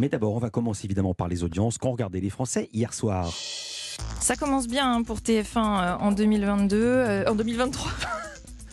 [0.00, 3.30] Mais d'abord, on va commencer évidemment par les audiences qu'ont regardé les Français hier soir.
[4.18, 7.92] Ça commence bien hein, pour TF1 euh, en 2022, euh, en 2023.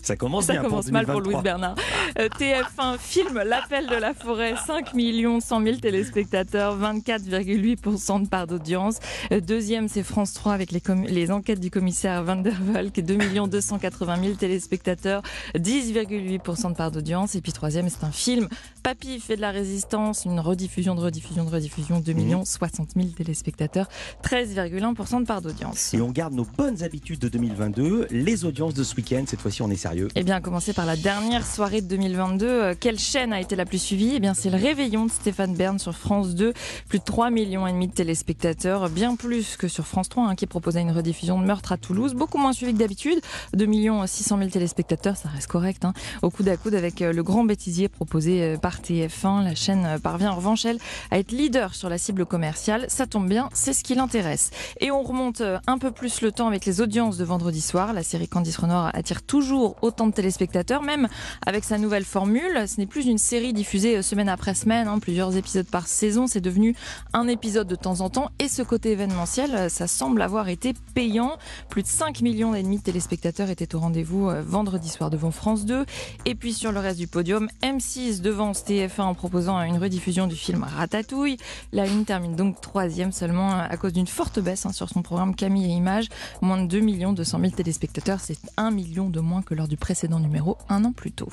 [0.07, 1.33] Ça commence Ça bien commence pour mal pour 2023.
[1.33, 1.75] Louis Bernard.
[2.17, 8.47] Euh, TF1 filme L'appel de la forêt, 5 millions 100 000 téléspectateurs, 24,8% de part
[8.47, 8.99] d'audience.
[9.33, 13.47] Euh, Deuxième, c'est France 3 avec les, enquêtes du commissaire Van der Valk, 2 millions
[13.47, 15.23] 280 000 téléspectateurs,
[15.57, 17.35] 10,8% de part d'audience.
[17.35, 18.47] Et puis troisième, c'est un film,
[18.83, 23.09] Papy fait de la résistance, une rediffusion de rediffusion de rediffusion, 2 millions 60 000
[23.09, 23.89] téléspectateurs,
[24.23, 25.93] 13,1% de part d'audience.
[25.93, 29.25] Et on garde nos bonnes habitudes de 2022, les audiences de ce week-end.
[29.27, 29.96] Cette fois-ci, on est sérieux.
[30.15, 32.45] Eh bien, commencer par la dernière soirée de 2022.
[32.45, 34.13] Euh, Quelle chaîne a été la plus suivie?
[34.15, 36.53] Eh bien, c'est le Réveillon de Stéphane Bern sur France 2.
[36.87, 40.35] Plus de 3 millions et demi de téléspectateurs, bien plus que sur France 3, hein,
[40.35, 43.19] qui proposait une rediffusion de Meurtre à Toulouse, beaucoup moins suivi que d'habitude.
[43.53, 47.13] 2 millions 600 000 téléspectateurs, ça reste correct, hein, au coude à coude avec euh,
[47.13, 49.43] le Grand Bêtisier proposé euh, par TF1.
[49.43, 50.77] La chaîne parvient en revanche, elle,
[51.11, 52.85] à être leader sur la cible commerciale.
[52.89, 54.51] Ça tombe bien, c'est ce qui l'intéresse.
[54.79, 57.93] Et on remonte un peu plus le temps avec les audiences de vendredi soir.
[57.93, 61.07] La série Candice Renoir attire toujours autant de téléspectateurs, même
[61.45, 62.67] avec sa nouvelle formule.
[62.67, 66.27] Ce n'est plus une série diffusée euh, semaine après semaine, hein, plusieurs épisodes par saison.
[66.27, 66.75] C'est devenu
[67.13, 68.29] un épisode de temps en temps.
[68.39, 71.37] Et ce côté événementiel, euh, ça semble avoir été payant.
[71.69, 75.31] Plus de 5 millions et demi de téléspectateurs étaient au rendez-vous euh, vendredi soir devant
[75.31, 75.85] France 2.
[76.25, 80.35] Et puis sur le reste du podium, M6 devant TF1 en proposant une rediffusion du
[80.35, 81.37] film Ratatouille.
[81.71, 85.35] La une termine donc troisième seulement à cause d'une forte baisse hein, sur son programme
[85.35, 86.09] Camille et Images.
[86.41, 90.19] Moins de 2 millions 200 000 téléspectateurs, c'est 1 million de moins que lors précédent
[90.19, 91.29] numéro un an plus tôt.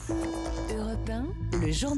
[0.77, 1.92] Europe 1, le journal.